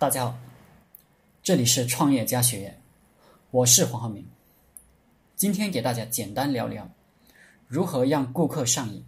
[0.00, 0.38] 大家好，
[1.42, 2.80] 这里是创业家学院，
[3.50, 4.26] 我是黄浩明。
[5.36, 6.90] 今天给大家简单聊聊
[7.68, 9.04] 如何让顾客上瘾，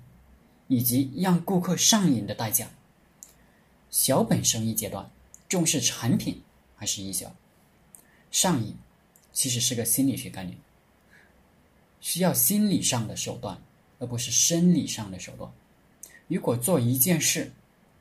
[0.68, 2.68] 以及让顾客上瘾的代价。
[3.88, 5.10] 小本生意阶段
[5.48, 6.42] 重视产品
[6.76, 7.34] 还是营销？
[8.30, 8.76] 上瘾
[9.32, 10.58] 其实是个心理学概念，
[12.02, 13.58] 需要心理上的手段，
[13.98, 15.50] 而不是生理上的手段。
[16.28, 17.50] 如果做一件事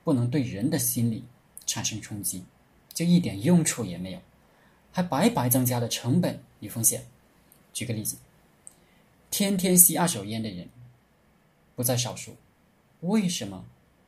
[0.04, 1.24] 不能对人的心理
[1.66, 2.44] 产生冲击，
[3.02, 4.22] 就一点用处也没有，
[4.92, 7.04] 还白白增加了成本与风险。
[7.74, 8.16] 举个例子，
[9.32, 10.70] 天天吸二手烟的人
[11.76, 12.36] 不在少数，
[13.00, 13.66] 为什么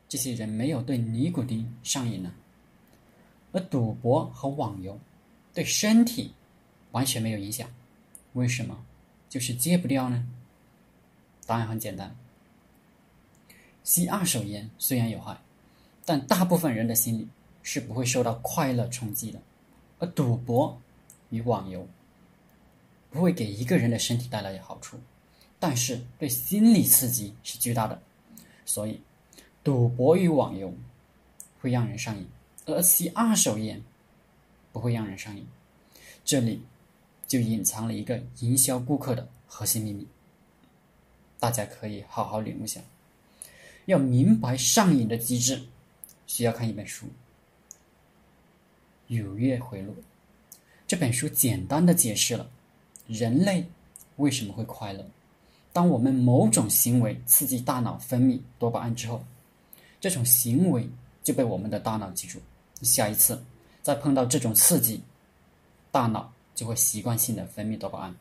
[0.08, 2.32] 这些人没有对尼古丁上瘾呢？
[3.50, 4.96] 而赌博和网游
[5.52, 6.32] 对身体
[6.92, 7.68] 完全没有影响，
[8.34, 8.86] 为什么
[9.28, 10.24] 就是戒不掉呢？
[11.46, 12.14] 答案很简单，
[13.82, 15.36] 吸二手烟虽然有害，
[16.04, 17.26] 但大部分人的心理。
[17.64, 19.40] 是不会受到快乐冲击的，
[19.98, 20.80] 而赌博
[21.30, 21.84] 与网游
[23.10, 25.00] 不会给一个人的身体带来好处，
[25.58, 28.00] 但是对心理刺激是巨大的，
[28.66, 29.00] 所以
[29.64, 30.72] 赌博与网游
[31.58, 32.28] 会让人上瘾，
[32.66, 33.82] 而吸二手烟
[34.70, 35.44] 不会让人上瘾。
[36.22, 36.62] 这里
[37.26, 40.06] 就隐藏了一个营销顾客的核心秘密，
[41.40, 42.80] 大家可以好好领悟一下。
[43.86, 45.62] 要明白上瘾的机制，
[46.26, 47.06] 需要看一本书。
[49.08, 49.92] 《愉悦回路》
[50.86, 52.50] 这本书简单的解释了
[53.06, 53.66] 人类
[54.16, 55.04] 为什么会快乐。
[55.72, 59.24] 当我们某种行为刺激大脑分泌多巴胺之后，
[60.00, 60.88] 这种行为
[61.22, 62.40] 就被我们的大脑记住。
[62.82, 63.42] 下一次
[63.82, 65.02] 再碰到这种刺激，
[65.90, 68.14] 大脑就会习惯性的分泌多巴胺，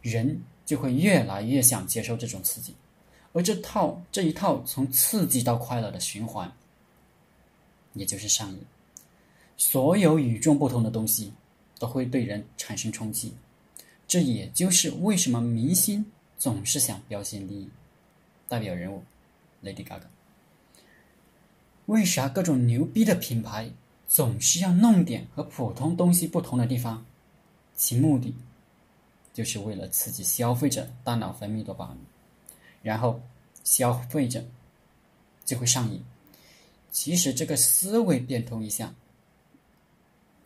[0.00, 2.74] 人就会越来越想接受这种刺激。
[3.32, 6.52] 而这套这一套从刺激到快乐的循环，
[7.94, 8.60] 也就是上瘾。
[9.64, 11.32] 所有与众不同的东西
[11.78, 13.32] 都会对人产生冲击，
[14.08, 16.04] 这也就是为什么明星
[16.36, 17.70] 总是想标新立异。
[18.48, 19.04] 代表人物
[19.62, 20.08] ，Lady Gaga。
[21.86, 23.70] 为啥各种牛逼的品牌
[24.08, 27.06] 总是要弄点和普通东西不同的地方？
[27.76, 28.34] 其目的
[29.32, 31.96] 就是为了刺激消费者大脑分泌多巴胺，
[32.82, 33.20] 然后
[33.62, 34.44] 消费者
[35.44, 36.02] 就会上瘾。
[36.90, 38.92] 其实这个思维变通一下。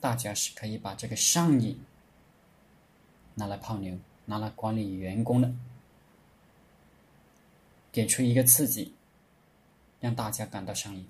[0.01, 1.81] 大家是可以把这个上瘾
[3.35, 5.53] 拿来泡妞，拿来管理员工的，
[7.91, 8.93] 给出一个刺激，
[10.01, 11.07] 让大家感到上瘾，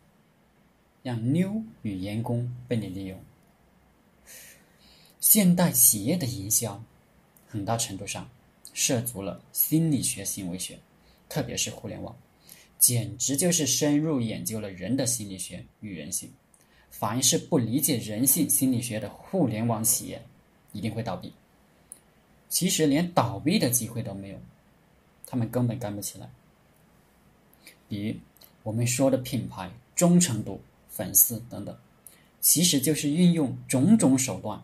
[1.02, 3.20] 让妞与员工被你利用。
[5.20, 6.82] 现代企业的营销，
[7.48, 8.28] 很大程度上
[8.72, 10.78] 涉足了心理学、行为学，
[11.28, 12.16] 特别是互联网，
[12.78, 16.32] 简直就是深入研究了人的心理学与人性。
[16.98, 20.22] 凡是不理解人性心理学的互联网企业，
[20.72, 21.30] 一定会倒闭。
[22.48, 24.38] 其实连倒闭的机会都没有，
[25.26, 26.26] 他们根本干不起来。
[27.86, 28.16] 比如
[28.62, 30.58] 我们说的品牌忠诚度、
[30.88, 31.76] 粉丝等等，
[32.40, 34.62] 其实就是运用种种手段，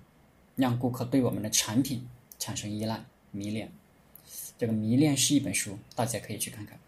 [0.57, 3.71] 让顾客对我们的产品产生依赖、迷恋。
[4.57, 6.79] 这个迷恋是一本书，大家可以去看看，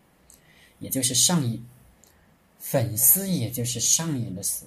[0.78, 1.62] 也就是上瘾。
[2.59, 4.65] 粉丝也就是上瘾的死。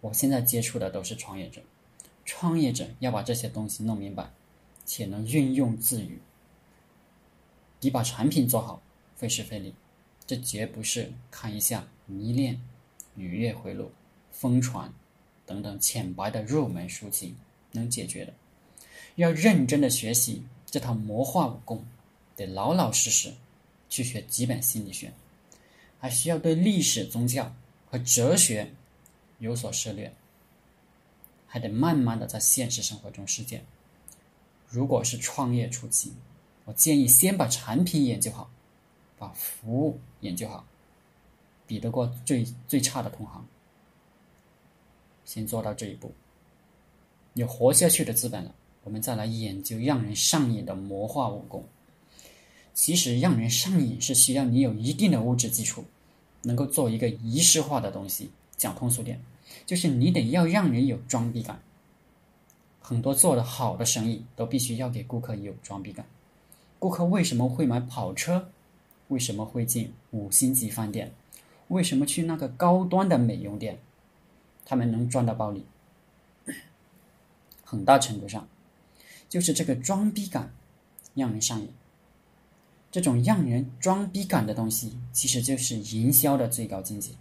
[0.00, 1.60] 我现在接触的都是创业者，
[2.24, 4.30] 创业者要把这些东西弄明白，
[4.86, 6.16] 且能运用自如，
[7.80, 8.80] 你把产品做好
[9.16, 9.74] 费时费力。
[10.26, 12.60] 这绝不是看一下迷恋、
[13.16, 13.90] 愉悦回路、
[14.30, 14.92] 疯传
[15.44, 17.34] 等等浅白的入门书籍
[17.72, 18.32] 能解决的。
[19.16, 21.84] 要认真的学习这套魔化武功，
[22.36, 23.34] 得老老实实
[23.88, 25.12] 去学基本心理学，
[25.98, 27.54] 还需要对历史、宗教
[27.90, 28.72] 和哲学。
[29.40, 30.14] 有所涉猎，
[31.46, 33.64] 还得慢慢的在现实生活中实践。
[34.68, 36.12] 如果是创业初期，
[36.64, 38.48] 我建议先把产品研究好，
[39.18, 40.64] 把服务研究好，
[41.66, 43.44] 比得过最最差的同行。
[45.24, 46.12] 先做到这一步，
[47.34, 48.54] 有活下去的资本了，
[48.84, 51.66] 我们再来研究让人上瘾的魔化武功。
[52.72, 55.84] 其实让人上瘾是需要你有一定的物质基础，
[56.42, 58.30] 能够做一个仪式化的东西。
[58.60, 59.18] 讲通俗点，
[59.64, 61.62] 就是你得要让人有装逼感。
[62.78, 66.04] 很多做的好的生意都必须要给顾客有装逼感。
[66.78, 68.50] 顾客为什么会买跑车？
[69.08, 71.10] 为什么会进五星级饭店？
[71.68, 73.78] 为什么去那个高端的美容店？
[74.66, 75.64] 他们能赚到暴利，
[77.64, 78.46] 很大程度上
[79.26, 80.52] 就是这个装逼感
[81.14, 81.70] 让人上瘾。
[82.90, 87.12] 这种让人装逼感的东西，其实就是营销的最高境界。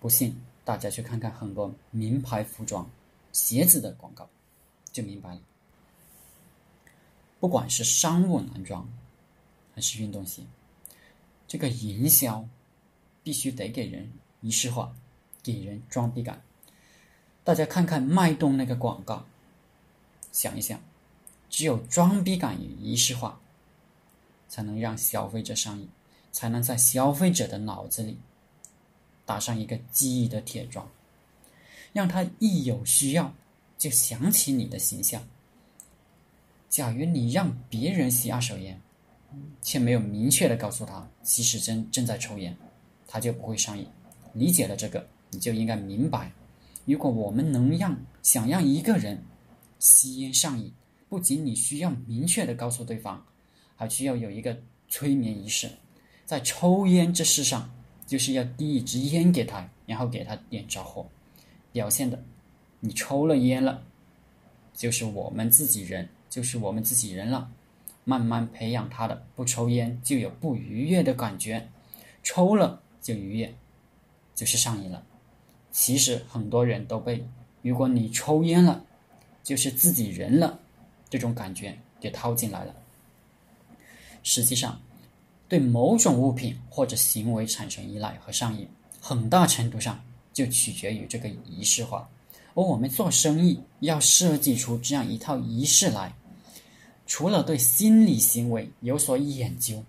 [0.00, 2.88] 不信，大家去看看很多名牌服装、
[3.32, 4.28] 鞋子的广告，
[4.92, 5.40] 就明白了。
[7.40, 8.88] 不管是商务男装
[9.74, 10.42] 还是运动鞋，
[11.46, 12.44] 这个营销
[13.22, 14.94] 必须得给人仪式化，
[15.42, 16.42] 给人装逼感。
[17.44, 19.24] 大家看看脉动那个广告，
[20.32, 20.80] 想一想，
[21.48, 23.40] 只有装逼感与仪式化，
[24.48, 25.88] 才能让消费者上瘾，
[26.30, 28.18] 才能在消费者的脑子里
[29.28, 30.90] 打上一个记忆的铁桩，
[31.92, 33.30] 让他一有需要
[33.76, 35.22] 就想起你的形象。
[36.70, 38.80] 假如你让别人吸二手烟，
[39.60, 42.56] 却没有明确的告诉他其实正正在抽烟，
[43.06, 43.86] 他就不会上瘾。
[44.32, 46.32] 理解了这个，你就应该明白，
[46.86, 49.22] 如果我们能让想让一个人
[49.78, 50.72] 吸烟上瘾，
[51.06, 53.22] 不仅你需要明确的告诉对方，
[53.76, 54.58] 还需要有一个
[54.88, 55.70] 催眠仪式。
[56.24, 57.70] 在抽烟这事上，
[58.08, 61.06] 就是要递一支烟给他，然后给他点着火，
[61.70, 62.20] 表现的
[62.80, 63.84] 你抽了烟了，
[64.74, 66.08] 就是我们自己人。
[66.30, 67.50] 就是我们自己人了，
[68.04, 71.70] 慢慢培养他的不抽烟就有不愉悦的感觉，
[72.22, 73.54] 抽了就愉悦，
[74.34, 75.02] 就是上瘾了。
[75.72, 77.26] 其实很多人都被
[77.62, 78.84] 如果你抽烟了，
[79.42, 80.60] 就是自己人了
[81.08, 82.74] 这种感觉给套进来了。
[84.22, 84.78] 实际上，
[85.48, 88.68] 对某种物品或者行为产生依赖和上瘾，
[89.00, 89.98] 很大程度上
[90.32, 92.08] 就取决于这个仪式化。
[92.54, 96.12] 而我们做生意要设计出这样一套仪式来，
[97.06, 99.82] 除了对心理行为有所研究，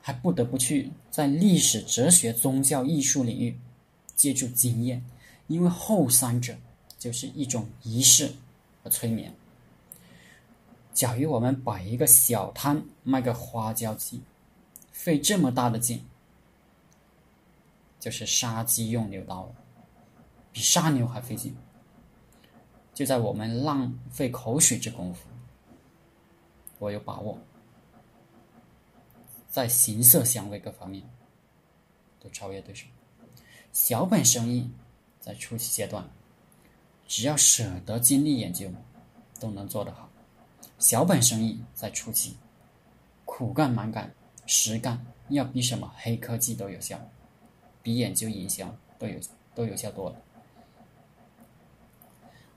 [0.00, 3.58] 还不得不去在历史、哲学、宗教、艺术领域
[4.14, 5.04] 借助经验，
[5.48, 6.54] 因为后三者
[6.98, 8.32] 就是一种仪式
[8.82, 9.34] 和催眠。
[10.92, 14.20] 假如我们摆一个小摊卖个花椒鸡，
[14.94, 16.06] 费这么大的劲，
[17.98, 19.52] 就是杀鸡用牛刀，
[20.52, 21.54] 比杀牛还费劲。
[22.94, 25.26] 就在我们浪费口水之功夫，
[26.78, 27.36] 我有把握，
[29.48, 31.02] 在形色香味各方面
[32.20, 32.86] 都超越对手。
[33.72, 34.70] 小本生意
[35.18, 36.08] 在初期阶段，
[37.08, 38.70] 只要舍得精力研究，
[39.40, 40.08] 都能做得好。
[40.78, 42.36] 小本生意在初期，
[43.24, 44.14] 苦干蛮干
[44.46, 47.00] 实干，要比什么黑科技都有效，
[47.82, 49.18] 比研究营销都有
[49.54, 50.16] 都有效多了。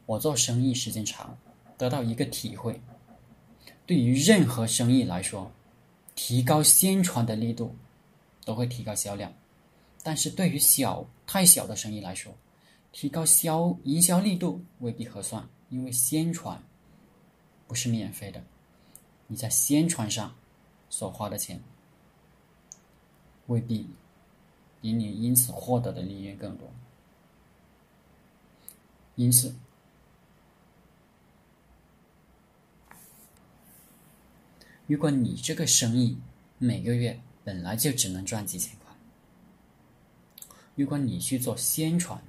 [0.05, 1.37] 我做生意时间长，
[1.77, 2.79] 得到一个体会：
[3.85, 5.51] 对于任何生意来说，
[6.15, 7.75] 提高宣传的力度
[8.45, 9.31] 都会提高销量；
[10.03, 12.33] 但是对于小太小的生意来说，
[12.91, 16.61] 提高销营销力度未必合算，因为宣传
[17.67, 18.41] 不是免费的，
[19.27, 20.33] 你在宣传上
[20.89, 21.61] 所花的钱
[23.47, 23.89] 未必
[24.81, 26.69] 比你因此获得的利润更多，
[29.15, 29.53] 因此。
[34.85, 36.17] 如果你这个生意
[36.59, 38.95] 每个月本来就只能赚几千块，
[40.75, 42.21] 如果你去做宣传，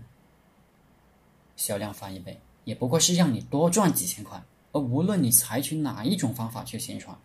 [1.57, 4.43] 销量翻一倍，也不过是让你多赚几千块。
[4.73, 7.17] 而无论你采取哪一种方法去宣传，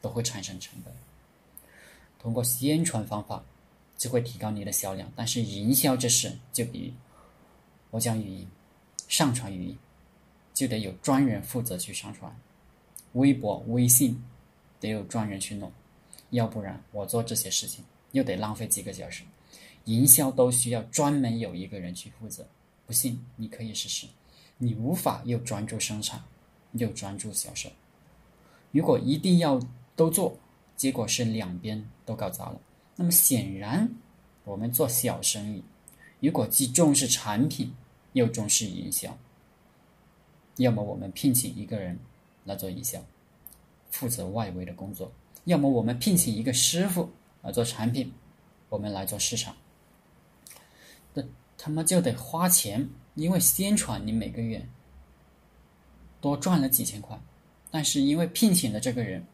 [0.00, 0.94] 都会产生成本。
[2.18, 3.44] 通过宣传方法
[3.96, 6.94] 就会提高你的销量，但是营销这事，就比
[7.90, 8.46] 我讲语音、
[9.08, 9.78] 上传语音，
[10.52, 12.34] 就得有专人负责去上传，
[13.12, 14.22] 微博、微信。
[14.78, 15.72] 得有专人去弄，
[16.28, 17.82] 要不然我做这些事情
[18.12, 19.22] 又得浪费几个小时。
[19.86, 22.46] 营销都需要专门有一个人去负责，
[22.84, 24.06] 不信你可以试试。
[24.58, 26.22] 你无法又专注生产，
[26.72, 27.70] 又专注销售。
[28.70, 29.58] 如果一定要
[29.96, 30.36] 都做，
[30.76, 32.60] 结果是两边都搞砸了。
[32.94, 33.90] 那么显然，
[34.44, 35.64] 我们做小生意，
[36.20, 37.74] 如果既重视产品
[38.12, 39.16] 又重视营销，
[40.56, 41.98] 要么我们聘请一个人
[42.44, 43.02] 来做营销。
[43.90, 45.10] 负责外围的工作，
[45.44, 47.08] 要么我们聘请一个师傅
[47.40, 48.12] 来做产品，
[48.68, 49.56] 我们来做市场。
[51.14, 51.22] 那
[51.56, 54.68] 他妈就得花钱，因为宣传你每个月
[56.20, 57.18] 多赚了几千块，
[57.70, 59.24] 但是因为聘请的这个人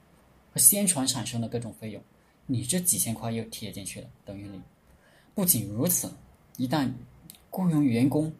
[0.53, 2.03] 和宣传产生的各种费用，
[2.47, 4.63] 你这几千块又贴进去了，等于零。
[5.35, 6.13] 不仅如此，
[6.57, 6.93] 一旦
[7.51, 8.33] 雇佣员工，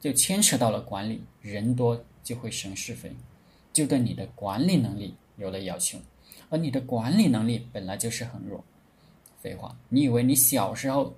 [0.00, 3.14] 就牵扯到了管理，人多就会生是非，
[3.72, 5.14] 就对你的管理能力。
[5.36, 5.98] 有了要求，
[6.48, 8.62] 而你的管理能力本来就是很弱。
[9.40, 11.12] 废话，你以为你小时候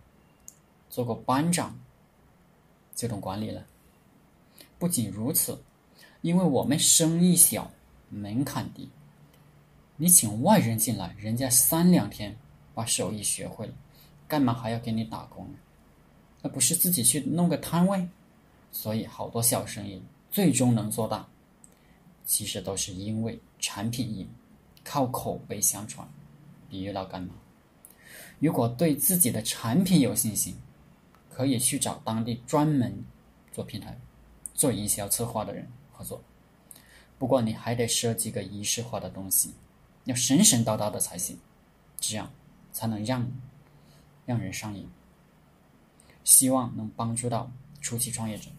[0.89, 1.79] 做过班长
[2.95, 3.67] 就懂管理了？
[4.79, 5.63] 不仅如此，
[6.23, 7.71] 因为我们生意小，
[8.09, 8.89] 门槛低，
[9.97, 12.37] 你请外人进来，人家三两天
[12.75, 13.73] 把手艺学会了，
[14.29, 15.59] 干嘛还要给你打工呢？
[16.43, 18.07] 而不是自己去弄个摊位。
[18.73, 21.27] 所以好多小生意最终能做大，
[22.27, 24.29] 其实都是因为产品硬，
[24.85, 26.07] 靠口碑相传。
[26.69, 27.35] 比喻到干嘛，
[28.39, 30.55] 如果对自己的产品有信心，
[31.33, 33.03] 可以去找当地专门
[33.53, 33.99] 做平台、
[34.53, 36.21] 做营销策划的人合作。
[37.19, 39.55] 不过你还得设计个仪式化的东西，
[40.07, 41.39] 要神神叨叨的才行，
[42.01, 42.31] 这样
[42.73, 43.31] 才能让
[44.25, 44.89] 让人上瘾。
[46.25, 48.51] 希望能帮助到初期创业者。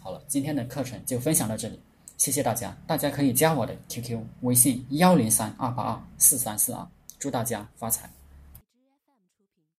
[0.00, 1.80] 好了，今天的课程就分享到这里，
[2.16, 2.76] 谢谢大家。
[2.86, 6.88] 大家可以加我的 QQ 微信幺零三二八二四三四二，
[7.18, 8.10] 祝大家发财。